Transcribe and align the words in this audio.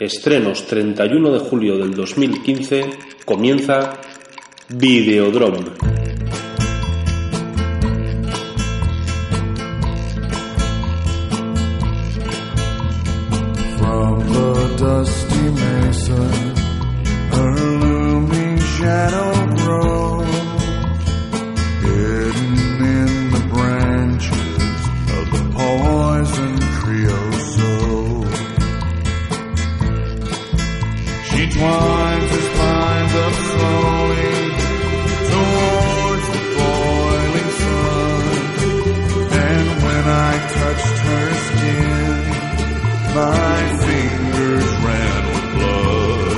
Estrenos 0.00 0.66
31 0.66 1.30
de 1.30 1.38
julio 1.40 1.76
del 1.76 1.92
2015. 1.92 2.90
Comienza 3.26 4.00
Videodrome. 4.70 5.89
Touched 40.80 41.00
her 41.10 41.28
skin. 41.46 42.10
My 43.14 43.60
fingers 43.86 44.68
ran 44.86 45.22
with 45.32 45.46
blood. 45.54 46.30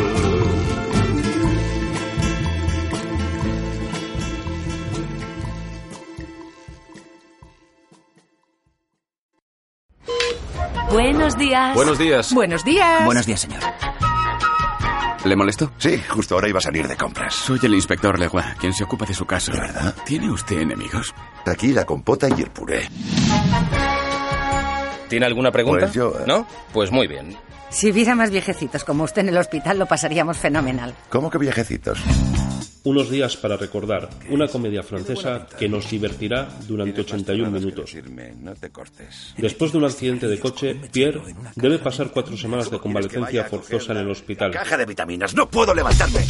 Buenos 10.90 11.38
días. 11.38 11.74
Buenos 11.74 11.98
días. 11.98 12.34
Buenos 12.34 12.64
días. 12.64 13.04
Buenos 13.04 13.26
días, 13.26 13.40
señor. 13.40 13.60
¿Le 15.24 15.36
molesto? 15.36 15.70
Sí, 15.78 16.02
justo 16.08 16.34
ahora 16.34 16.48
iba 16.48 16.58
a 16.58 16.62
salir 16.62 16.88
de 16.88 16.96
compras. 16.96 17.34
Soy 17.34 17.60
el 17.62 17.74
inspector 17.74 18.18
Leguá, 18.18 18.56
quien 18.58 18.72
se 18.74 18.82
ocupa 18.84 19.06
de 19.06 19.14
su 19.14 19.24
caso. 19.24 19.52
¿De 19.52 19.60
verdad? 19.60 19.94
¿Tiene 20.04 20.30
usted 20.30 20.58
enemigos? 20.58 21.14
Aquí 21.46 21.68
la 21.68 21.84
compota 21.84 22.28
y 22.28 22.42
el 22.42 22.50
puré. 22.50 22.88
¿Tiene 25.12 25.26
alguna 25.26 25.52
pregunta? 25.52 25.80
Pues 25.80 25.92
yo, 25.92 26.14
eh. 26.20 26.24
¿No? 26.26 26.46
Pues 26.72 26.90
muy 26.90 27.06
bien. 27.06 27.36
Si 27.68 27.90
hubiera 27.90 28.14
más 28.14 28.30
viejecitos 28.30 28.82
como 28.82 29.04
usted 29.04 29.20
en 29.20 29.28
el 29.28 29.36
hospital, 29.36 29.78
lo 29.78 29.84
pasaríamos 29.84 30.38
fenomenal. 30.38 30.94
¿Cómo 31.10 31.28
que 31.28 31.36
viejecitos? 31.36 31.98
Unos 32.84 33.10
días 33.10 33.36
para 33.36 33.56
recordar, 33.56 34.08
una 34.28 34.48
comedia 34.48 34.82
francesa 34.82 35.46
que 35.56 35.68
nos 35.68 35.88
divertirá 35.88 36.48
durante 36.66 37.02
81 37.02 37.48
minutos. 37.48 37.94
Después 39.36 39.70
de 39.70 39.78
un 39.78 39.84
accidente 39.84 40.26
de 40.26 40.40
coche, 40.40 40.74
Pierre 40.90 41.20
debe 41.54 41.78
pasar 41.78 42.10
cuatro 42.10 42.36
semanas 42.36 42.70
de 42.72 42.80
convalecencia 42.80 43.44
forzosa 43.44 43.92
en 43.92 43.98
el 43.98 44.10
hospital. 44.10 44.50
Caja 44.50 44.76
de 44.76 44.84
vitaminas, 44.84 45.32
no 45.34 45.48
puedo 45.48 45.72
levantarme. 45.72 46.24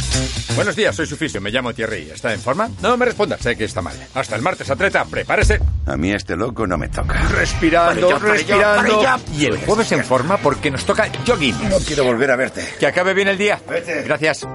Buenos 0.55 0.75
días, 0.75 0.95
soy 0.95 1.07
su 1.07 1.15
fisio, 1.17 1.41
me 1.41 1.49
llamo 1.49 1.73
Thierry. 1.73 2.11
¿Está 2.11 2.31
en 2.31 2.39
forma? 2.39 2.69
No 2.83 2.97
me 2.97 3.05
responda, 3.05 3.37
sé 3.39 3.55
que 3.55 3.63
está 3.63 3.81
mal. 3.81 3.95
Hasta 4.13 4.35
el 4.35 4.43
martes, 4.43 4.69
atleta, 4.69 5.05
prepárese. 5.05 5.59
A 5.87 5.97
mí 5.97 6.11
este 6.11 6.35
loco 6.35 6.67
no 6.67 6.77
me 6.77 6.89
toca. 6.89 7.19
Respirando, 7.29 8.09
Para 8.09 8.19
para 8.19 8.33
respirando. 8.33 8.97
para. 9.01 9.19
Y 9.35 9.45
el 9.45 9.57
jueves 9.57 9.91
en 9.91 10.03
forma 10.03 10.37
porque 10.37 10.69
nos 10.69 10.85
toca 10.85 11.11
jogging. 11.25 11.69
No 11.69 11.79
quiero 11.79 12.03
volver 12.03 12.29
a 12.29 12.35
verte. 12.35 12.63
Que 12.79 12.85
acabe 12.85 13.15
bien 13.15 13.27
el 13.27 13.39
día. 13.39 13.59
Vete. 13.67 14.03
Gracias. 14.03 14.45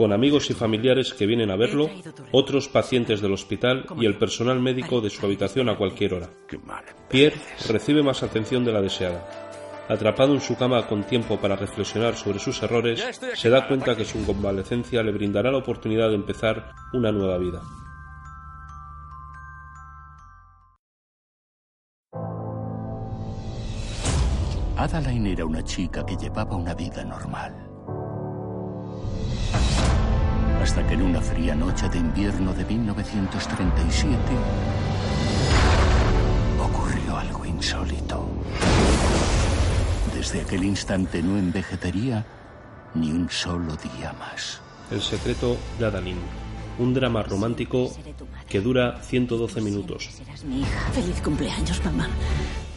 Con 0.00 0.14
amigos 0.14 0.48
y 0.48 0.54
familiares 0.54 1.12
que 1.12 1.26
vienen 1.26 1.50
a 1.50 1.56
verlo, 1.56 1.90
otros 2.32 2.68
pacientes 2.68 3.20
del 3.20 3.34
hospital 3.34 3.84
y 3.98 4.06
el 4.06 4.16
personal 4.16 4.58
médico 4.58 5.02
de 5.02 5.10
su 5.10 5.26
habitación 5.26 5.68
a 5.68 5.76
cualquier 5.76 6.14
hora. 6.14 6.30
Pierre 7.10 7.36
recibe 7.68 8.02
más 8.02 8.22
atención 8.22 8.64
de 8.64 8.72
la 8.72 8.80
deseada. 8.80 9.28
Atrapado 9.90 10.32
en 10.32 10.40
su 10.40 10.56
cama 10.56 10.86
con 10.86 11.04
tiempo 11.04 11.38
para 11.38 11.54
reflexionar 11.54 12.16
sobre 12.16 12.38
sus 12.38 12.62
errores, 12.62 13.20
se 13.34 13.50
da 13.50 13.68
cuenta 13.68 13.94
que 13.94 14.06
su 14.06 14.24
convalecencia 14.24 15.02
le 15.02 15.12
brindará 15.12 15.50
la 15.50 15.58
oportunidad 15.58 16.08
de 16.08 16.14
empezar 16.14 16.72
una 16.94 17.12
nueva 17.12 17.36
vida. 17.36 17.60
Adaline 24.78 25.32
era 25.32 25.44
una 25.44 25.62
chica 25.62 26.06
que 26.06 26.16
llevaba 26.16 26.56
una 26.56 26.72
vida 26.72 27.04
normal. 27.04 27.69
Hasta 30.62 30.86
que 30.86 30.94
en 30.94 31.02
una 31.02 31.20
fría 31.20 31.54
noche 31.54 31.88
de 31.88 31.98
invierno 31.98 32.52
de 32.52 32.64
1937 32.64 34.16
ocurrió 36.62 37.16
algo 37.16 37.46
insólito. 37.46 38.28
Desde 40.14 40.42
aquel 40.42 40.64
instante 40.64 41.22
no 41.22 41.38
envejecería 41.38 42.26
ni 42.94 43.10
un 43.10 43.30
solo 43.30 43.74
día 43.76 44.12
más. 44.18 44.60
El 44.90 45.00
secreto 45.00 45.56
de 45.78 45.86
Adaline, 45.86 46.20
un 46.78 46.92
drama 46.92 47.22
romántico 47.22 47.90
que 48.48 48.60
dura 48.60 49.00
112 49.02 49.60
minutos. 49.62 50.10
Serás 50.12 50.44
mi 50.44 50.60
hija. 50.60 50.90
Feliz 50.92 51.20
cumpleaños, 51.22 51.82
mamá. 51.84 52.08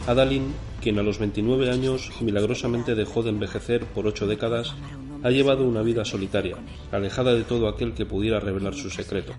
Adaline, 0.06 0.52
quien 0.80 0.98
a 0.98 1.02
los 1.02 1.18
29 1.18 1.70
años 1.70 2.10
milagrosamente 2.20 2.94
dejó 2.94 3.22
de 3.22 3.30
envejecer 3.30 3.84
por 3.86 4.06
ocho 4.06 4.26
décadas, 4.26 4.74
ha 5.24 5.30
llevado 5.30 5.64
una 5.64 5.80
vida 5.80 6.04
solitaria, 6.04 6.56
alejada 6.92 7.34
de 7.34 7.44
todo 7.44 7.66
aquel 7.66 7.94
que 7.94 8.04
pudiera 8.04 8.38
revelar 8.40 8.74
su 8.74 8.90
secreto. 8.90 9.32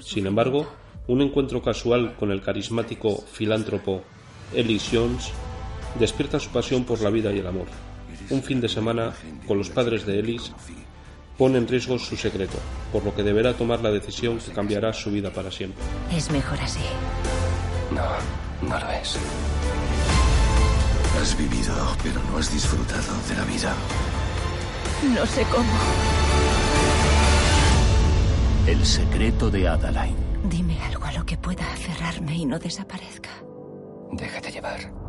Sin 0.00 0.26
embargo, 0.26 0.66
un 1.06 1.20
encuentro 1.20 1.62
casual 1.62 2.16
con 2.16 2.32
el 2.32 2.40
carismático 2.40 3.22
filántropo 3.30 4.02
Ellis 4.54 4.88
Jones 4.90 5.30
despierta 6.00 6.40
su 6.40 6.48
pasión 6.48 6.84
por 6.84 7.02
la 7.02 7.10
vida 7.10 7.30
y 7.30 7.38
el 7.38 7.46
amor. 7.46 7.66
Un 8.30 8.42
fin 8.42 8.62
de 8.62 8.70
semana 8.70 9.12
con 9.46 9.58
los 9.58 9.68
padres 9.68 10.06
de 10.06 10.18
Ellis 10.18 10.50
pone 11.36 11.58
en 11.58 11.68
riesgo 11.68 11.98
su 11.98 12.16
secreto, 12.16 12.56
por 12.90 13.04
lo 13.04 13.14
que 13.14 13.22
deberá 13.22 13.52
tomar 13.52 13.82
la 13.82 13.90
decisión 13.90 14.38
que 14.38 14.52
cambiará 14.52 14.94
su 14.94 15.10
vida 15.10 15.30
para 15.30 15.50
siempre. 15.50 15.82
Es 16.10 16.30
mejor 16.30 16.58
así. 16.58 16.80
No, 17.90 18.66
no 18.66 18.80
lo 18.80 18.90
es. 18.92 19.18
Has 21.20 21.36
vivido, 21.36 21.74
pero 22.02 22.22
no 22.30 22.38
has 22.38 22.50
disfrutado 22.50 23.12
de 23.28 23.34
la 23.34 23.44
vida. 23.44 23.74
No 25.02 25.26
sé 25.26 25.42
cómo. 25.50 25.72
El 28.68 28.86
secreto 28.86 29.50
de 29.50 29.66
Adaline. 29.66 30.16
Dime 30.44 30.80
algo 30.84 31.04
a 31.04 31.12
lo 31.12 31.26
que 31.26 31.36
pueda 31.36 31.64
aferrarme 31.72 32.36
y 32.36 32.46
no 32.46 32.58
desaparezca. 32.60 33.30
Déjate 34.12 34.52
llevar. 34.52 35.01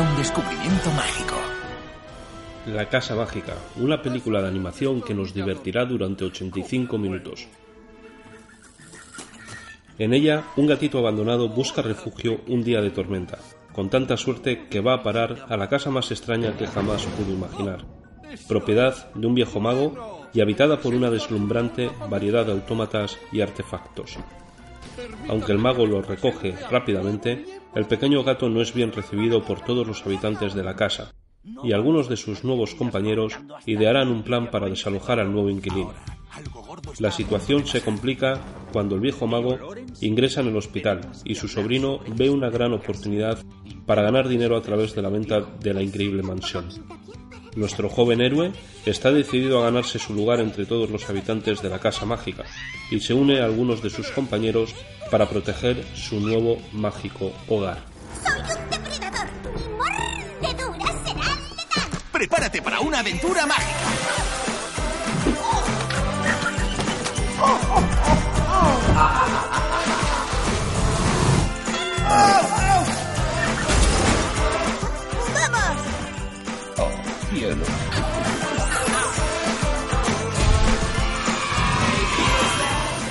Un 0.00 0.16
descubrimiento 0.16 0.90
mágico. 0.92 1.34
La 2.64 2.88
Casa 2.88 3.14
Mágica, 3.14 3.52
una 3.76 4.00
película 4.00 4.40
de 4.40 4.48
animación 4.48 5.02
que 5.02 5.12
nos 5.12 5.34
divertirá 5.34 5.84
durante 5.84 6.24
85 6.24 6.96
minutos. 6.96 7.48
En 9.98 10.14
ella, 10.14 10.44
un 10.56 10.68
gatito 10.68 10.96
abandonado 10.96 11.50
busca 11.50 11.82
refugio 11.82 12.40
un 12.48 12.64
día 12.64 12.80
de 12.80 12.88
tormenta, 12.88 13.40
con 13.74 13.90
tanta 13.90 14.16
suerte 14.16 14.68
que 14.70 14.80
va 14.80 14.94
a 14.94 15.02
parar 15.02 15.44
a 15.50 15.58
la 15.58 15.68
casa 15.68 15.90
más 15.90 16.10
extraña 16.10 16.56
que 16.56 16.66
jamás 16.66 17.04
pudo 17.04 17.34
imaginar, 17.34 17.84
propiedad 18.48 19.12
de 19.12 19.26
un 19.26 19.34
viejo 19.34 19.60
mago 19.60 20.30
y 20.32 20.40
habitada 20.40 20.80
por 20.80 20.94
una 20.94 21.10
deslumbrante 21.10 21.90
variedad 22.08 22.46
de 22.46 22.52
autómatas 22.52 23.18
y 23.32 23.42
artefactos. 23.42 24.16
Aunque 25.28 25.52
el 25.52 25.58
mago 25.58 25.86
lo 25.86 26.02
recoge 26.02 26.54
rápidamente, 26.70 27.44
el 27.74 27.86
pequeño 27.86 28.24
gato 28.24 28.48
no 28.48 28.60
es 28.60 28.74
bien 28.74 28.92
recibido 28.92 29.42
por 29.44 29.60
todos 29.60 29.86
los 29.86 30.04
habitantes 30.04 30.54
de 30.54 30.64
la 30.64 30.76
casa, 30.76 31.12
y 31.62 31.72
algunos 31.72 32.08
de 32.08 32.16
sus 32.16 32.44
nuevos 32.44 32.74
compañeros 32.74 33.38
idearán 33.66 34.08
un 34.08 34.22
plan 34.22 34.50
para 34.50 34.68
desalojar 34.68 35.20
al 35.20 35.32
nuevo 35.32 35.50
inquilino. 35.50 35.94
La 36.98 37.10
situación 37.10 37.66
se 37.66 37.82
complica 37.82 38.40
cuando 38.72 38.94
el 38.94 39.00
viejo 39.00 39.26
mago 39.26 39.58
ingresa 40.00 40.40
en 40.40 40.48
el 40.48 40.56
hospital 40.56 41.00
y 41.24 41.34
su 41.34 41.48
sobrino 41.48 42.00
ve 42.16 42.30
una 42.30 42.50
gran 42.50 42.72
oportunidad 42.72 43.38
para 43.86 44.02
ganar 44.02 44.28
dinero 44.28 44.56
a 44.56 44.62
través 44.62 44.94
de 44.94 45.02
la 45.02 45.08
venta 45.08 45.40
de 45.40 45.74
la 45.74 45.82
increíble 45.82 46.22
mansión. 46.22 46.68
Nuestro 47.56 47.88
joven 47.88 48.20
héroe 48.20 48.52
está 48.86 49.10
decidido 49.10 49.60
a 49.60 49.64
ganarse 49.64 49.98
su 49.98 50.14
lugar 50.14 50.38
entre 50.40 50.66
todos 50.66 50.88
los 50.90 51.08
habitantes 51.10 51.60
de 51.62 51.68
la 51.68 51.80
Casa 51.80 52.06
Mágica 52.06 52.44
y 52.90 53.00
se 53.00 53.12
une 53.12 53.40
a 53.40 53.44
algunos 53.44 53.82
de 53.82 53.90
sus 53.90 54.08
compañeros 54.10 54.72
para 55.10 55.28
proteger 55.28 55.84
su 55.94 56.20
nuevo 56.20 56.58
mágico 56.72 57.32
hogar. 57.48 57.78
¡Soy 58.22 58.40
un 58.40 58.46
depredador! 58.70 59.26
¡Mi 60.40 60.46
mordedura 60.48 60.92
será 61.04 61.26
letal! 61.56 61.88
¡Prepárate 62.12 62.62
para 62.62 62.80
una 62.80 63.00
aventura 63.00 63.44
mágica! 63.46 63.78
¡Oh! 67.42 67.60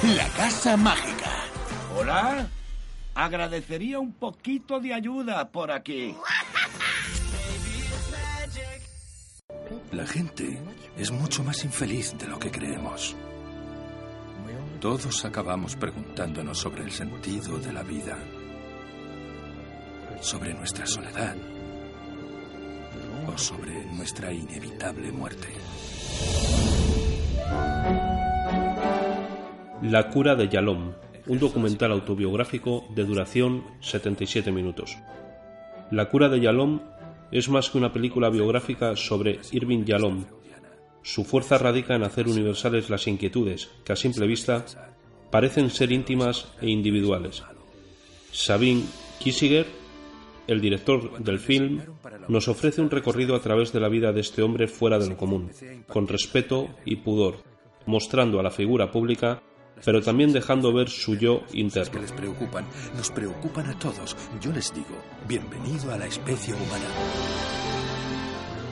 La 0.04 0.28
Casa 0.36 0.76
Mágica. 0.76 1.32
Hola. 1.96 2.50
Agradecería 3.16 3.98
un 3.98 4.12
poquito 4.12 4.82
de 4.82 4.94
ayuda 4.94 5.50
por 5.50 5.72
aquí. 5.72 6.18
La 9.94 10.06
gente 10.06 10.62
es 10.98 11.12
mucho 11.12 11.42
más 11.46 11.64
infeliz 11.64 12.14
de 12.18 12.28
lo 12.28 12.40
que 12.40 12.52
creemos. 12.52 13.16
Todos 14.82 15.24
acabamos 15.24 15.78
preguntándonos 15.78 16.58
sobre 16.58 16.84
el 16.84 16.92
sentido 16.92 17.58
de 17.58 17.72
la 17.72 17.84
vida, 17.84 18.18
sobre 20.20 20.54
nuestra 20.54 20.86
soledad, 20.86 21.36
sobre 23.38 23.86
nuestra 23.96 24.32
inevitable 24.34 25.12
muerte. 25.12 25.48
La 29.82 30.10
cura 30.10 30.36
de 30.36 30.50
Yalom, 30.50 30.94
un 31.28 31.40
documental 31.40 31.92
autobiográfico 31.92 32.86
de 32.96 33.06
duración 33.06 33.64
77 33.82 34.52
minutos. 34.52 34.98
La 35.92 36.10
cura 36.10 36.30
de 36.30 36.40
Yalom 36.40 36.82
es 37.32 37.50
más 37.50 37.70
que 37.70 37.78
una 37.78 37.94
película 37.94 38.30
biográfica 38.30 38.96
sobre 38.96 39.40
Irving 39.52 39.86
Yalom. 39.86 40.26
Su 41.02 41.24
fuerza 41.24 41.58
radica 41.58 41.96
en 41.96 42.04
hacer 42.04 42.28
universales 42.28 42.90
las 42.90 43.08
inquietudes, 43.08 43.70
que 43.86 43.94
a 43.94 43.96
simple 43.96 44.28
vista 44.28 44.66
parecen 45.32 45.70
ser 45.70 45.92
íntimas 45.92 46.48
e 46.62 46.70
individuales. 46.70 47.44
Sabine 48.32 48.84
Kisiger, 49.20 49.79
el 50.50 50.62
director 50.62 51.20
del 51.20 51.40
film, 51.40 51.82
nos 52.28 52.48
ofrece 52.48 52.82
un 52.82 52.90
recorrido 52.90 53.36
a 53.36 53.42
través 53.42 53.72
de 53.72 53.80
la 53.80 53.90
vida 53.90 54.12
de 54.12 54.22
este 54.22 54.42
hombre 54.42 54.68
fuera 54.68 55.00
de 55.00 55.10
lo 55.10 55.18
común, 55.18 55.52
con 55.88 56.08
respeto 56.08 56.70
y 56.86 56.98
pudor, 56.98 57.44
mostrando 57.86 58.40
a 58.40 58.44
la 58.44 58.52
figura 58.52 58.92
pública 58.92 59.42
pero 59.86 60.02
también 60.02 60.34
dejando 60.34 60.74
ver 60.74 60.90
su 60.90 61.16
yo 61.16 61.44
interno. 61.54 61.92
que 61.92 62.00
les 62.00 62.12
preocupan, 62.12 62.66
nos 62.96 63.10
preocupan 63.12 63.68
a 63.68 63.80
todos. 63.80 64.16
Yo 64.42 64.52
les 64.52 64.74
digo, 64.74 64.98
bienvenido 65.28 65.94
a 65.94 65.98
la 65.98 66.06
especie 66.06 66.54
humana. 66.54 66.86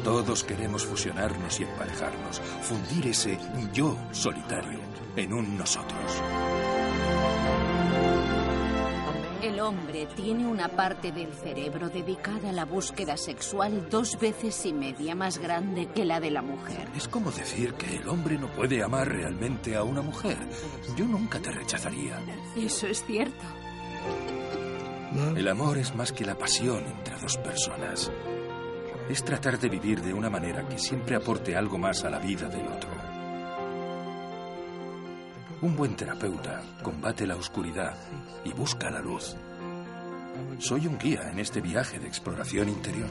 Todos 0.04 0.44
queremos 0.44 0.86
fusionarnos 0.86 1.60
y 1.60 1.64
emparejarnos, 1.64 2.40
fundir 2.62 3.08
ese 3.08 3.38
yo 3.74 3.98
solitario 4.12 4.80
en 5.16 5.34
un 5.34 5.58
nosotros. 5.58 6.22
El 9.48 9.62
hombre 9.62 10.08
tiene 10.08 10.46
una 10.46 10.68
parte 10.68 11.14
del 11.14 11.32
cerebro 11.32 11.88
dedicada 11.88 12.50
a 12.50 12.52
la 12.52 12.66
búsqueda 12.66 13.16
sexual 13.16 13.88
dos 13.90 14.20
veces 14.20 14.66
y 14.66 14.74
media 14.74 15.16
más 15.16 15.38
grande 15.38 15.88
que 15.88 16.04
la 16.04 16.20
de 16.20 16.32
la 16.32 16.42
mujer. 16.42 16.90
Es 16.94 17.08
como 17.08 17.32
decir 17.32 17.74
que 17.76 17.96
el 17.96 18.10
hombre 18.10 18.38
no 18.38 18.52
puede 18.52 18.84
amar 18.84 19.08
realmente 19.08 19.78
a 19.78 19.84
una 19.84 20.02
mujer. 20.02 20.38
Yo 20.98 21.06
nunca 21.06 21.40
te 21.40 21.50
rechazaría. 21.50 22.20
Eso 22.58 22.88
es 22.88 23.06
cierto. 23.06 23.46
El 25.38 25.48
amor 25.48 25.78
es 25.78 25.96
más 25.96 26.12
que 26.12 26.26
la 26.26 26.38
pasión 26.38 26.84
entre 26.86 27.18
dos 27.18 27.38
personas. 27.38 28.12
Es 29.08 29.24
tratar 29.24 29.58
de 29.58 29.70
vivir 29.70 30.02
de 30.02 30.14
una 30.14 30.30
manera 30.30 30.68
que 30.68 30.78
siempre 30.78 31.16
aporte 31.16 31.56
algo 31.56 31.78
más 31.78 32.04
a 32.04 32.10
la 32.10 32.20
vida 32.20 32.50
del 32.50 32.68
otro. 32.68 32.97
Un 35.60 35.76
buen 35.76 35.96
terapeuta 35.96 36.62
combate 36.84 37.26
la 37.26 37.36
oscuridad 37.36 37.96
y 38.46 38.54
busca 38.54 38.92
la 38.92 39.00
luz. 39.00 39.36
Soy 40.60 40.86
un 40.86 41.00
guía 41.00 41.32
en 41.32 41.40
este 41.40 41.62
viaje 41.62 41.98
de 41.98 42.08
exploración 42.08 42.70
interior. 42.70 43.10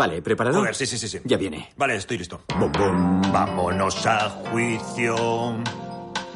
Vale, 0.00 0.22
¿preparado? 0.22 0.60
Joder, 0.60 0.74
sí, 0.74 0.86
sí, 0.86 0.96
sí, 0.96 1.08
sí. 1.08 1.20
Ya 1.24 1.36
viene. 1.36 1.68
Vale, 1.76 1.94
estoy 1.94 2.16
listo. 2.16 2.40
Bum, 2.58 2.72
bum, 2.72 3.20
vámonos 3.30 4.06
a 4.06 4.30
juicio. 4.30 5.14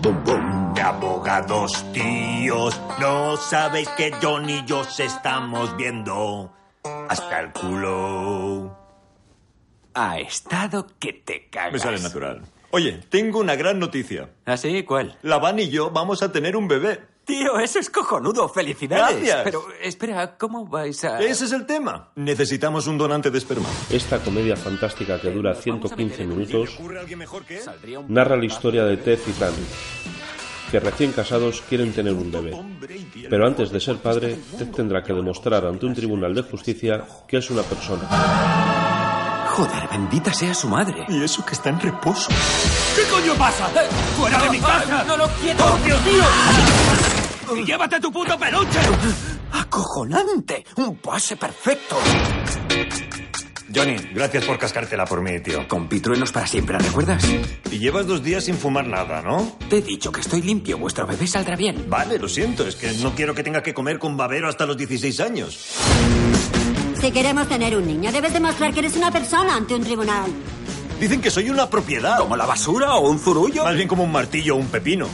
Bum, 0.02 0.22
bum, 0.22 0.75
de 0.75 0.82
abogados 0.82 1.72
tíos. 1.94 2.78
No 3.00 3.38
sabéis 3.38 3.88
que 3.96 4.12
John 4.20 4.50
y 4.50 4.66
yo 4.66 4.84
se 4.84 5.06
estamos 5.06 5.75
viendo 5.78 6.52
hasta 7.08 7.40
el 7.40 7.52
culo. 7.52 8.76
Ha 9.94 10.19
estado 10.19 10.87
que 10.99 11.14
te 11.14 11.49
cagas. 11.49 11.72
Me 11.72 11.78
sale 11.78 12.00
natural. 12.00 12.43
Oye, 12.70 13.00
tengo 13.08 13.38
una 13.38 13.56
gran 13.56 13.78
noticia. 13.78 14.28
¿Ah, 14.44 14.58
sí? 14.58 14.82
¿Cuál? 14.82 15.16
La 15.22 15.38
Van 15.38 15.58
y 15.58 15.70
yo 15.70 15.90
vamos 15.90 16.22
a 16.22 16.31
tener 16.31 16.55
un 16.55 16.69
bebé. 16.69 17.00
Tío, 17.25 17.59
eso 17.59 17.79
es 17.79 17.88
cojonudo. 17.91 18.49
¡Felicidades! 18.49 19.17
Gracias. 19.17 19.41
Pero, 19.44 19.65
espera, 19.82 20.37
¿cómo 20.37 20.67
vais 20.67 21.03
a...? 21.05 21.21
Ese 21.21 21.47
es 21.47 21.53
el 21.53 21.65
tema. 21.65 22.11
Necesitamos 22.17 22.87
un 22.87 22.99
donante 22.99 23.31
de 23.31 23.38
esperma. 23.38 23.69
Esta 23.90 24.19
comedia 24.19 24.57
fantástica 24.57 25.21
que 25.21 25.31
dura 25.31 25.54
115 25.54 26.25
minutos 26.25 26.78
narra 28.09 28.37
la 28.37 28.45
historia 28.45 28.85
de 28.85 28.97
Ted 28.99 29.19
y 29.26 29.33
Tammy, 29.33 29.66
que 30.71 30.81
recién 30.81 31.12
casados 31.12 31.62
quieren 31.69 31.93
tener 31.93 32.12
un 32.12 32.31
bebé. 32.31 32.57
Pero 33.31 33.47
antes 33.47 33.71
de 33.71 33.81
ser 33.81 33.97
padre, 33.99 34.38
Ted 34.59 34.71
tendrá 34.71 35.02
que 35.02 35.12
demostrar 35.12 35.64
ante 35.64 35.87
un 35.87 35.95
tribunal 35.95 36.35
de 36.35 36.43
justicia 36.43 37.04
que 37.26 37.38
es 37.38 37.50
una 37.50 37.62
persona. 37.62 38.09
Joder, 39.54 39.88
bendita 39.88 40.33
sea 40.33 40.52
su 40.52 40.69
madre. 40.69 41.07
Y 41.09 41.23
eso 41.23 41.47
que 41.47 41.52
está 41.52 41.71
en 41.71 41.78
reposo. 41.81 42.28
¿Qué 42.97 43.02
coño 43.09 43.35
pasa? 43.38 43.69
¡Fuera 44.19 44.43
de 44.43 44.50
mi 44.50 44.59
casa! 44.59 45.04
¡No 45.04 45.16
lo 45.16 45.28
quiero! 45.40 45.64
¡Oh, 45.64 45.78
Dios 45.85 46.04
mío! 46.04 46.25
¡Y 47.57 47.65
llévate 47.65 48.01
tu 48.01 48.11
puto 48.11 48.39
peluche! 48.39 48.79
¡Acojonante! 49.53 50.65
Un 50.77 50.97
pase 50.97 51.37
perfecto. 51.37 51.97
Johnny, 53.75 53.97
gracias 54.13 54.45
por 54.45 54.57
cascártela 54.59 55.05
por 55.05 55.21
mí, 55.21 55.41
tío. 55.41 55.67
Con 55.67 55.89
pitruenos 55.89 56.31
para 56.31 56.47
siempre, 56.47 56.79
¿recuerdas? 56.79 57.25
Y 57.71 57.79
llevas 57.79 58.07
dos 58.07 58.23
días 58.23 58.45
sin 58.45 58.57
fumar 58.57 58.87
nada, 58.87 59.21
¿no? 59.21 59.57
Te 59.69 59.79
he 59.79 59.83
dicho 59.83 60.13
que 60.13 60.21
estoy 60.21 60.43
limpio. 60.43 60.79
Vuestro 60.79 61.07
bebé 61.07 61.27
saldrá 61.27 61.57
bien. 61.57 61.87
Vale, 61.89 62.19
lo 62.19 62.29
siento. 62.29 62.67
Es 62.67 62.77
que 62.77 62.93
no 62.93 63.15
quiero 63.15 63.35
que 63.35 63.43
tenga 63.43 63.63
que 63.63 63.75
comer 63.75 63.99
con 63.99 64.17
babero 64.17 64.49
hasta 64.49 64.65
los 64.65 64.77
16 64.77 65.19
años. 65.21 65.59
Si 67.01 67.11
queremos 67.11 67.49
tener 67.49 67.77
un 67.77 67.87
niño, 67.87 68.13
debes 68.13 68.33
demostrar 68.33 68.73
que 68.73 68.79
eres 68.79 68.97
una 68.97 69.11
persona 69.11 69.57
ante 69.57 69.75
un 69.75 69.83
tribunal. 69.83 70.31
Dicen 71.01 71.21
que 71.21 71.31
soy 71.31 71.51
una 71.51 71.69
propiedad. 71.69 72.19
¿Como 72.19 72.37
la 72.37 72.47
basura 72.47 72.95
o 72.95 73.11
un 73.11 73.19
zurullo? 73.19 73.65
Más 73.65 73.75
bien 73.75 73.89
como 73.89 74.05
un 74.05 74.13
martillo 74.13 74.55
o 74.55 74.59
un 74.59 74.69
pepino. 74.69 75.09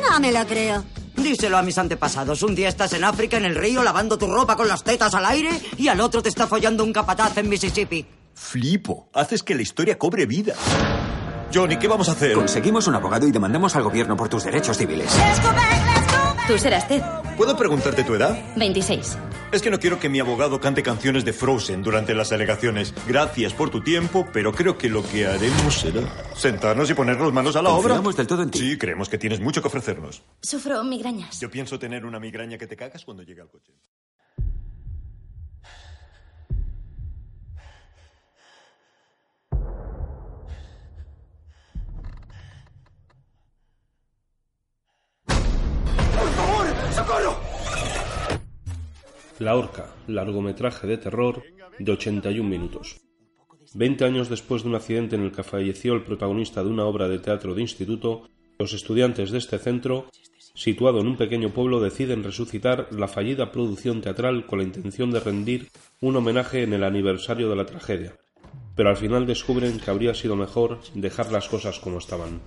No 0.00 0.20
me 0.20 0.30
lo 0.30 0.46
creo. 0.46 0.84
Díselo 1.24 1.56
a 1.56 1.62
mis 1.62 1.78
antepasados. 1.78 2.42
Un 2.42 2.54
día 2.54 2.68
estás 2.68 2.92
en 2.92 3.02
África, 3.02 3.38
en 3.38 3.46
el 3.46 3.54
río, 3.54 3.82
lavando 3.82 4.18
tu 4.18 4.26
ropa 4.26 4.56
con 4.56 4.68
las 4.68 4.84
tetas 4.84 5.14
al 5.14 5.24
aire, 5.24 5.48
y 5.78 5.88
al 5.88 5.98
otro 6.02 6.22
te 6.22 6.28
está 6.28 6.46
follando 6.46 6.84
un 6.84 6.92
capataz 6.92 7.38
en 7.38 7.48
Mississippi. 7.48 8.04
Flipo. 8.34 9.08
Haces 9.14 9.42
que 9.42 9.54
la 9.54 9.62
historia 9.62 9.98
cobre 9.98 10.26
vida. 10.26 10.52
Johnny, 11.52 11.78
¿qué 11.78 11.88
vamos 11.88 12.10
a 12.10 12.12
hacer? 12.12 12.34
Conseguimos 12.34 12.86
un 12.88 12.96
abogado 12.96 13.26
y 13.26 13.32
demandamos 13.32 13.74
al 13.74 13.84
gobierno 13.84 14.18
por 14.18 14.28
tus 14.28 14.44
derechos 14.44 14.76
civiles. 14.76 15.08
Tú 16.46 16.58
serás 16.58 16.86
Ted. 16.86 17.00
¿Puedo 17.38 17.56
preguntarte 17.56 18.04
tu 18.04 18.14
edad? 18.14 18.38
26. 18.56 19.16
Es 19.50 19.62
que 19.62 19.70
no 19.70 19.78
quiero 19.78 19.98
que 19.98 20.10
mi 20.10 20.20
abogado 20.20 20.60
cante 20.60 20.82
canciones 20.82 21.24
de 21.24 21.32
Frozen 21.32 21.82
durante 21.82 22.14
las 22.14 22.32
alegaciones. 22.32 22.92
Gracias 23.06 23.54
por 23.54 23.70
tu 23.70 23.82
tiempo, 23.82 24.26
pero 24.30 24.52
creo 24.52 24.76
que 24.76 24.90
lo 24.90 25.02
que 25.02 25.26
haremos 25.26 25.74
será 25.74 26.02
sentarnos 26.36 26.90
y 26.90 26.94
poner 26.94 27.18
las 27.18 27.32
manos 27.32 27.56
a 27.56 27.62
la 27.62 27.70
obra. 27.70 27.98
Del 27.98 28.26
todo 28.26 28.42
en 28.42 28.50
ti. 28.50 28.58
Sí, 28.58 28.76
creemos 28.76 29.08
que 29.08 29.16
tienes 29.16 29.40
mucho 29.40 29.62
que 29.62 29.68
ofrecernos. 29.68 30.22
Sufro 30.42 30.84
migrañas. 30.84 31.40
Yo 31.40 31.50
pienso 31.50 31.78
tener 31.78 32.04
una 32.04 32.20
migraña 32.20 32.58
que 32.58 32.66
te 32.66 32.76
cagas 32.76 33.04
cuando 33.04 33.22
llegue 33.22 33.40
al 33.40 33.48
coche. 33.48 33.72
La 49.38 49.56
Horca, 49.56 49.86
largometraje 50.06 50.86
de 50.86 50.96
terror 50.96 51.42
de 51.78 51.92
81 51.92 52.48
minutos. 52.48 53.00
Veinte 53.74 54.04
años 54.04 54.28
después 54.28 54.62
de 54.62 54.68
un 54.68 54.74
accidente 54.74 55.16
en 55.16 55.22
el 55.22 55.32
que 55.32 55.42
falleció 55.42 55.94
el 55.94 56.02
protagonista 56.02 56.62
de 56.62 56.70
una 56.70 56.84
obra 56.84 57.08
de 57.08 57.18
teatro 57.18 57.54
de 57.54 57.62
instituto, 57.62 58.28
los 58.58 58.72
estudiantes 58.72 59.30
de 59.30 59.38
este 59.38 59.58
centro, 59.58 60.06
situado 60.54 61.00
en 61.00 61.08
un 61.08 61.16
pequeño 61.16 61.50
pueblo, 61.50 61.80
deciden 61.80 62.22
resucitar 62.22 62.88
la 62.92 63.08
fallida 63.08 63.50
producción 63.50 64.00
teatral 64.00 64.46
con 64.46 64.60
la 64.60 64.64
intención 64.64 65.10
de 65.10 65.20
rendir 65.20 65.68
un 66.00 66.16
homenaje 66.16 66.62
en 66.62 66.72
el 66.72 66.84
aniversario 66.84 67.50
de 67.50 67.56
la 67.56 67.66
tragedia. 67.66 68.16
Pero 68.76 68.90
al 68.90 68.96
final 68.96 69.26
descubren 69.26 69.78
que 69.78 69.90
habría 69.90 70.14
sido 70.14 70.36
mejor 70.36 70.80
dejar 70.94 71.32
las 71.32 71.48
cosas 71.48 71.78
como 71.80 71.98
estaban. 71.98 72.40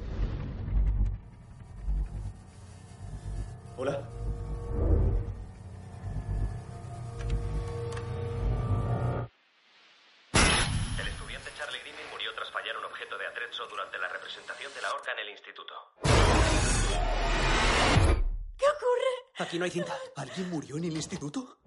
Aquí 19.57 19.59
no 19.59 19.65
hay 19.65 19.71
cinta. 19.71 19.97
¿Alguien 20.15 20.49
murió 20.51 20.77
en 20.77 20.83
el 20.83 20.95
instituto? 20.95 21.57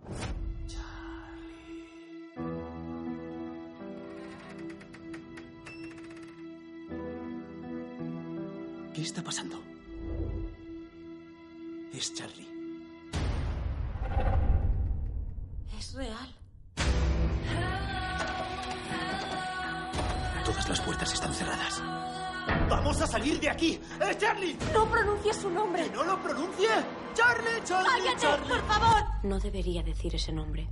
¿Qué 8.94 9.02
está 9.02 9.24
pasando? 9.24 9.60
Es 11.92 12.14
Charlie. 12.14 12.46
Es 15.76 15.92
real. 15.94 16.36
Todas 20.44 20.68
las 20.68 20.80
puertas 20.80 21.12
están 21.12 21.34
cerradas. 21.34 21.82
¡Vamos 22.68 23.00
a 23.00 23.06
salir 23.08 23.40
de 23.40 23.50
aquí! 23.50 23.80
¡Es 24.08 24.16
Charlie! 24.18 24.56
No 24.72 24.88
pronuncies 24.88 25.36
su 25.38 25.50
nombre. 25.50 25.90
¡Que 25.90 25.96
no 25.96 26.04
lo 26.04 26.22
pronuncie! 26.22 26.99
¡Charlie, 27.30 27.62
Charlie, 27.64 27.88
¡Cállate, 27.88 28.20
Charlie! 28.20 28.48
por 28.48 28.62
favor! 28.66 29.04
No 29.22 29.38
debería 29.38 29.84
decir 29.84 30.12
ese 30.16 30.32
nombre. 30.32 30.68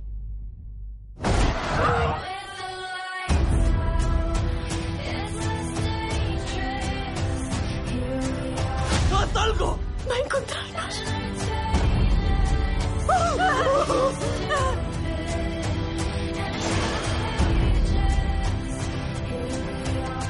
¡Haz 9.13 9.35
algo! 9.37 9.79
Va 10.09 10.15
a 10.15 10.19
encontrarnos. 10.19 11.03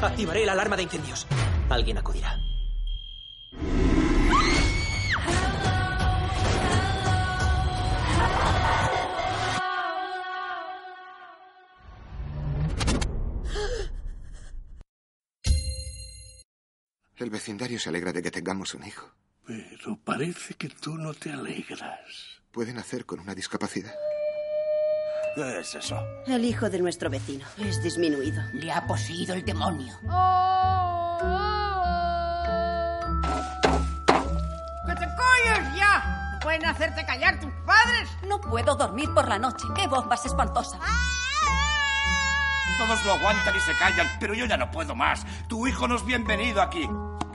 Activaré 0.03 0.45
la 0.45 0.51
alarma 0.51 0.77
de 0.77 0.83
incendios. 0.83 1.25
Alguien 1.69 1.97
acudirá. 1.97 2.39
El 17.29 17.33
vecindario 17.33 17.77
se 17.77 17.89
alegra 17.89 18.11
de 18.11 18.23
que 18.23 18.31
tengamos 18.31 18.73
un 18.73 18.83
hijo. 18.87 19.07
Pero 19.45 19.99
parece 20.03 20.55
que 20.55 20.67
tú 20.67 20.97
no 20.97 21.13
te 21.13 21.31
alegras. 21.31 22.41
Puede 22.51 22.73
nacer 22.73 23.05
con 23.05 23.19
una 23.19 23.35
discapacidad. 23.35 23.93
¿Qué 25.35 25.59
es 25.59 25.75
eso? 25.75 26.03
El 26.25 26.43
hijo 26.43 26.71
de 26.71 26.79
nuestro 26.79 27.07
vecino 27.07 27.45
es 27.59 27.83
disminuido. 27.83 28.41
Le 28.53 28.71
ha 28.71 28.87
poseído 28.87 29.35
el 29.35 29.45
demonio. 29.45 29.95
¡Que 34.87 34.95
te 34.95 35.05
calles 35.05 35.75
ya! 35.75 36.31
¿No 36.33 36.39
pueden 36.39 36.65
hacerte 36.65 37.05
callar 37.05 37.39
tus 37.39 37.53
padres? 37.63 38.09
No 38.27 38.41
puedo 38.41 38.73
dormir 38.73 39.07
por 39.13 39.27
la 39.27 39.37
noche. 39.37 39.67
¡Qué 39.75 39.85
voz 39.85 40.07
más 40.07 40.25
espantosa! 40.25 40.79
Todos 42.79 43.05
lo 43.05 43.11
aguantan 43.11 43.55
y 43.55 43.59
se 43.59 43.75
callan, 43.77 44.07
pero 44.19 44.33
yo 44.33 44.47
ya 44.47 44.57
no 44.57 44.71
puedo 44.71 44.95
más. 44.95 45.27
Tu 45.47 45.67
hijo 45.67 45.87
no 45.87 45.95
es 45.95 46.05
bienvenido 46.05 46.63
aquí. 46.63 46.89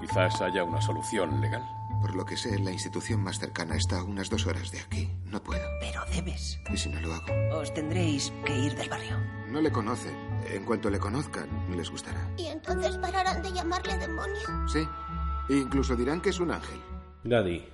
Quizás 0.05 0.43
haya 0.43 0.65
una 0.65 0.83
solución 0.83 1.41
legal. 1.41 1.63
Por 2.03 2.15
lo 2.15 2.27
que 2.27 2.37
sé, 2.37 2.59
la 2.59 2.71
institución 2.71 3.23
más 3.23 3.39
cercana 3.39 3.75
está 3.75 4.01
a 4.01 4.05
unas 4.05 4.29
dos 4.29 4.47
horas 4.47 4.71
de 4.71 4.81
aquí. 4.81 5.09
No 5.25 5.43
puedo. 5.43 5.63
Pero 5.81 6.03
debes. 6.13 6.61
¿Y 6.71 6.77
si 6.77 6.91
no 6.91 7.01
lo 7.01 7.15
hago? 7.15 7.59
Os 7.59 7.73
tendréis 7.73 8.31
que 8.45 8.55
ir 8.55 8.75
del 8.75 8.91
barrio. 8.91 9.17
No 9.51 9.63
le 9.63 9.73
conocen. 9.73 10.15
En 10.53 10.63
cuanto 10.67 10.91
le 10.91 10.99
conozcan, 10.99 11.49
les 11.75 11.89
gustará. 11.91 12.21
Y 12.37 12.49
entonces 12.49 12.99
pararán 12.99 13.43
de 13.43 13.51
llamarle 13.51 13.97
demonio. 13.97 14.69
Sí. 14.69 14.87
Incluso 15.49 15.97
dirán 15.97 16.21
que 16.21 16.29
es 16.29 16.39
un 16.39 16.51
ángel. 16.51 16.81
Gaddy, 17.25 17.65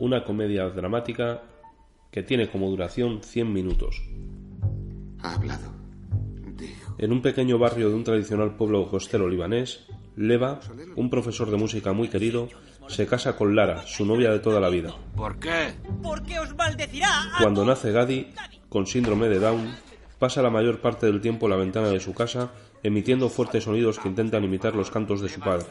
una 0.00 0.24
comedia 0.24 0.68
dramática 0.70 1.42
que 2.10 2.24
tiene 2.24 2.50
como 2.50 2.68
duración 2.70 3.22
100 3.22 3.52
minutos. 3.52 4.02
Ha 5.22 5.34
hablado. 5.34 5.72
En 6.98 7.12
un 7.12 7.22
pequeño 7.22 7.56
barrio 7.56 7.88
de 7.88 7.94
un 7.94 8.02
tradicional 8.02 8.56
pueblo 8.56 8.88
costero 8.88 9.28
libanés, 9.28 9.86
Leva, 10.18 10.58
un 10.96 11.10
profesor 11.10 11.50
de 11.50 11.56
música 11.56 11.92
muy 11.92 12.08
querido, 12.08 12.48
se 12.88 13.06
casa 13.06 13.36
con 13.36 13.54
Lara, 13.54 13.86
su 13.86 14.04
novia 14.04 14.32
de 14.32 14.40
toda 14.40 14.60
la 14.60 14.68
vida. 14.68 14.94
¿Por 15.14 15.38
qué? 15.38 15.74
Porque 16.02 16.40
os 16.40 16.54
maldecirá. 16.56 17.08
Cuando 17.40 17.64
nace 17.64 17.92
Gaddy, 17.92 18.26
con 18.68 18.86
síndrome 18.86 19.28
de 19.28 19.38
Down, 19.38 19.76
pasa 20.18 20.42
la 20.42 20.50
mayor 20.50 20.80
parte 20.80 21.06
del 21.06 21.20
tiempo 21.20 21.46
en 21.46 21.50
la 21.50 21.56
ventana 21.56 21.88
de 21.88 22.00
su 22.00 22.14
casa 22.14 22.50
emitiendo 22.82 23.28
fuertes 23.28 23.64
sonidos 23.64 23.98
que 23.98 24.08
intentan 24.08 24.44
imitar 24.44 24.74
los 24.74 24.90
cantos 24.90 25.20
de 25.20 25.28
su 25.28 25.40
padre. 25.40 25.66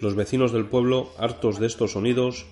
Los 0.00 0.14
vecinos 0.14 0.52
del 0.52 0.66
pueblo, 0.66 1.10
hartos 1.18 1.58
de 1.58 1.66
estos 1.66 1.92
sonidos, 1.92 2.46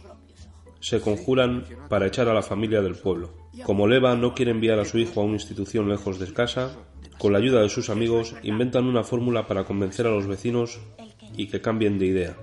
se 0.81 1.01
conjuran 1.01 1.65
para 1.89 2.07
echar 2.07 2.29
a 2.29 2.35
la 2.35 2.43
familia 2.43 2.83
del 2.83 2.97
pueblo. 2.97 3.33
Como 3.65 3.87
Leva 3.87 4.15
no 4.17 4.35
quiere 4.35 4.51
enviar 4.51 4.79
a 4.79 4.85
su 4.85 4.99
hijo 4.99 5.21
a 5.21 5.25
una 5.25 5.35
institución 5.35 5.89
lejos 5.89 6.19
de 6.19 6.33
casa, 6.33 6.77
con 7.19 7.33
la 7.33 7.39
ayuda 7.39 7.63
de 7.63 7.69
sus 7.69 7.91
amigos 7.91 8.35
inventan 8.43 8.87
una 8.87 9.05
fórmula 9.05 9.47
para 9.47 9.65
convencer 9.65 10.07
a 10.07 10.11
los 10.11 10.27
vecinos 10.27 10.81
y 11.37 11.49
que 11.49 11.61
cambien 11.61 11.99
de 11.99 12.07
idea. 12.07 12.37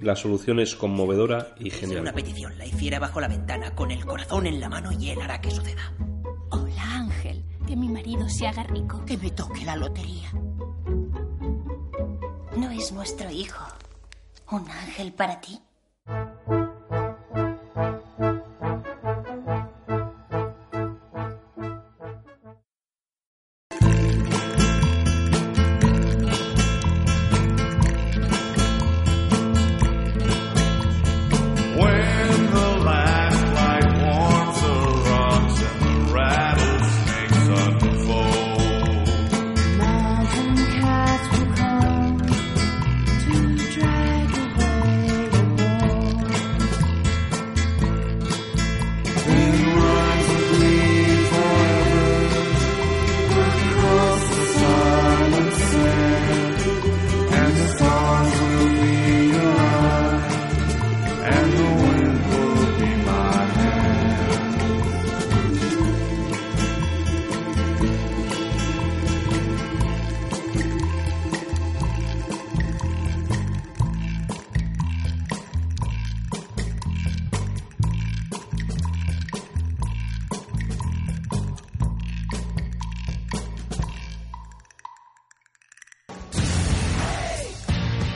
La 0.00 0.16
solución 0.16 0.60
es 0.60 0.76
conmovedora 0.76 1.54
y 1.58 1.68
Una 1.68 1.76
genial. 1.78 2.14
petición. 2.14 2.56
La 2.58 2.66
hiciera 2.66 2.98
bajo 2.98 3.20
la 3.20 3.28
ventana 3.28 3.74
con 3.74 3.90
el 3.90 4.04
corazón 4.04 4.46
en 4.46 4.60
la 4.60 4.68
mano 4.68 4.90
y 4.98 5.10
él 5.10 5.20
hará 5.20 5.40
que 5.40 5.50
suceda. 5.50 5.92
Hola, 6.50 6.94
Ángel. 6.96 7.44
Que 7.66 7.76
mi 7.76 7.88
marido 7.88 8.28
se 8.28 8.46
haga 8.46 8.62
rico. 8.64 9.04
Que 9.04 9.16
me 9.18 9.30
toque 9.30 9.64
la 9.64 9.76
lotería. 9.76 10.30
No 12.56 12.70
es 12.70 12.92
nuestro 12.92 13.30
hijo. 13.30 13.64
¿Un 14.50 14.68
ángel 14.68 15.12
para 15.12 15.40
ti? 15.40 15.60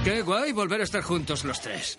Qué 0.04 0.20
guay 0.20 0.52
volver 0.52 0.82
a 0.82 0.84
estar 0.84 1.02
juntos 1.02 1.44
los 1.44 1.62
tres. 1.62 1.98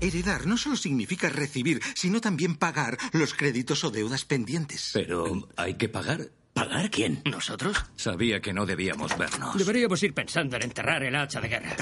Heredar 0.00 0.46
no 0.46 0.58
solo 0.58 0.76
significa 0.76 1.30
recibir, 1.30 1.80
sino 1.94 2.20
también 2.20 2.56
pagar 2.56 2.98
los 3.12 3.32
créditos 3.32 3.84
o 3.84 3.90
deudas 3.90 4.26
pendientes. 4.26 4.90
Pero 4.92 5.48
hay 5.56 5.74
que 5.74 5.88
pagar. 5.88 6.28
¿Pagar 6.52 6.90
quién? 6.90 7.22
¿Nosotros? 7.24 7.86
Sabía 7.96 8.42
que 8.42 8.52
no 8.52 8.66
debíamos 8.66 9.16
vernos. 9.16 9.56
Deberíamos 9.56 10.02
ir 10.02 10.12
pensando 10.12 10.56
en 10.56 10.64
enterrar 10.64 11.02
el 11.04 11.16
hacha 11.16 11.40
de 11.40 11.48
guerra. 11.48 11.74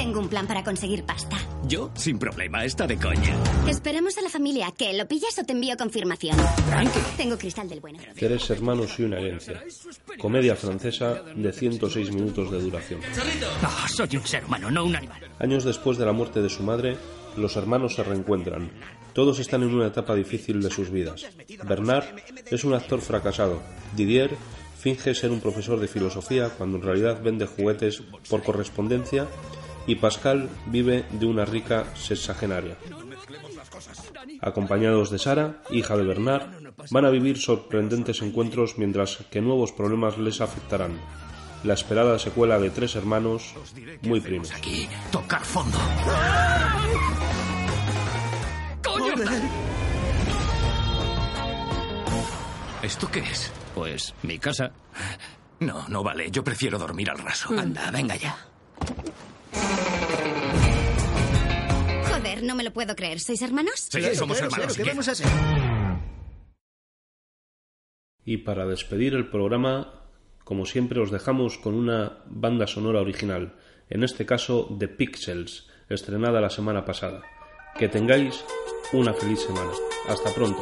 Tengo 0.00 0.18
un 0.18 0.28
plan 0.30 0.46
para 0.46 0.64
conseguir 0.64 1.04
pasta. 1.04 1.36
Yo, 1.68 1.90
sin 1.94 2.18
problema, 2.18 2.64
está 2.64 2.86
de 2.86 2.96
coña. 2.96 3.36
Esperemos 3.68 4.16
a 4.16 4.22
la 4.22 4.30
familia. 4.30 4.72
¿Qué? 4.74 4.94
¿Lo 4.94 5.06
pillas 5.06 5.38
o 5.38 5.44
te 5.44 5.52
envío 5.52 5.76
confirmación? 5.76 6.38
Tengo 7.18 7.36
cristal 7.36 7.68
del 7.68 7.80
bueno. 7.80 7.98
Tres 8.18 8.48
hermanos 8.48 8.98
y 8.98 9.02
una 9.02 9.18
herencia. 9.18 9.62
Comedia 10.18 10.56
francesa 10.56 11.22
de 11.36 11.52
106 11.52 12.14
minutos 12.14 12.50
de 12.50 12.62
duración. 12.62 13.00
No, 13.60 13.68
soy 13.94 14.16
un 14.16 14.26
ser 14.26 14.42
humano, 14.46 14.70
no 14.70 14.86
un 14.86 14.96
animal. 14.96 15.20
Años 15.38 15.64
después 15.64 15.98
de 15.98 16.06
la 16.06 16.12
muerte 16.12 16.40
de 16.40 16.48
su 16.48 16.62
madre, 16.62 16.96
los 17.36 17.54
hermanos 17.56 17.94
se 17.96 18.02
reencuentran. 18.02 18.70
Todos 19.12 19.38
están 19.38 19.64
en 19.64 19.74
una 19.74 19.88
etapa 19.88 20.14
difícil 20.14 20.62
de 20.62 20.70
sus 20.70 20.90
vidas. 20.90 21.26
Bernard 21.68 22.06
es 22.50 22.64
un 22.64 22.72
actor 22.72 23.02
fracasado. 23.02 23.60
Didier 23.94 24.30
finge 24.78 25.14
ser 25.14 25.30
un 25.30 25.40
profesor 25.40 25.78
de 25.78 25.88
filosofía 25.88 26.48
cuando 26.48 26.78
en 26.78 26.84
realidad 26.84 27.20
vende 27.22 27.44
juguetes 27.44 28.02
por 28.30 28.42
correspondencia 28.42 29.28
y 29.86 29.96
Pascal 29.96 30.48
vive 30.66 31.04
de 31.10 31.26
una 31.26 31.44
rica 31.44 31.84
sexagenaria. 31.94 32.76
Acompañados 34.40 35.10
de 35.10 35.18
Sara, 35.18 35.62
hija 35.70 35.96
de 35.96 36.04
Bernard, 36.04 36.48
van 36.90 37.04
a 37.04 37.10
vivir 37.10 37.38
sorprendentes 37.38 38.22
encuentros 38.22 38.78
mientras 38.78 39.18
que 39.30 39.40
nuevos 39.40 39.72
problemas 39.72 40.18
les 40.18 40.40
afectarán. 40.40 40.98
La 41.64 41.74
esperada 41.74 42.18
secuela 42.18 42.58
de 42.58 42.70
Tres 42.70 42.96
Hermanos, 42.96 43.54
muy 44.02 44.20
primos. 44.20 44.50
Aquí, 44.52 44.88
tocar 45.12 45.44
fondo. 45.44 45.78
¡Coño! 48.82 49.14
¿Esto 52.82 53.10
qué 53.10 53.20
es? 53.20 53.52
Pues 53.74 54.14
mi 54.22 54.38
casa. 54.38 54.72
No, 55.60 55.86
no 55.88 56.02
vale. 56.02 56.30
Yo 56.30 56.42
prefiero 56.42 56.78
dormir 56.78 57.10
al 57.10 57.18
raso. 57.18 57.52
Anda, 57.58 57.90
venga 57.90 58.16
ya. 58.16 58.49
No 62.50 62.56
me 62.56 62.64
lo 62.64 62.72
puedo 62.72 62.96
creer. 62.96 63.20
¿Sois 63.20 63.40
hermanos? 63.42 63.88
Sí, 63.88 64.02
somos 64.14 64.40
hermanos. 64.40 64.76
¿Qué 64.76 64.82
vamos 64.82 65.06
a 65.08 65.12
hacer? 65.12 65.26
Y 68.24 68.38
para 68.38 68.66
despedir 68.66 69.14
el 69.14 69.30
programa, 69.30 70.02
como 70.44 70.66
siempre, 70.66 71.00
os 71.00 71.12
dejamos 71.12 71.58
con 71.58 71.74
una 71.74 72.24
banda 72.26 72.66
sonora 72.66 73.00
original, 73.00 73.54
en 73.88 74.02
este 74.02 74.26
caso 74.26 74.76
The 74.78 74.88
Pixels, 74.88 75.68
estrenada 75.88 76.40
la 76.40 76.50
semana 76.50 76.84
pasada. 76.84 77.22
Que 77.78 77.88
tengáis 77.88 78.44
una 78.92 79.14
feliz 79.14 79.40
semana. 79.40 79.70
Hasta 80.08 80.34
pronto. 80.34 80.60